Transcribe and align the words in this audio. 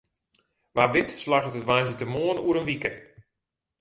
Wa 0.75 0.83
wit 0.93 1.09
slagget 1.21 1.57
it 1.59 1.67
woansdeitemoarn 1.69 2.43
oer 2.47 2.57
in 2.59 2.67
wike. 2.69 2.91